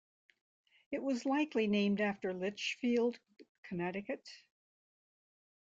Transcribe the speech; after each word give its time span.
It 0.89 1.03
was 1.03 1.27
likely 1.27 1.67
named 1.67 2.01
after 2.01 2.33
Litchfield, 2.33 3.19
Connecticut. 3.61 4.27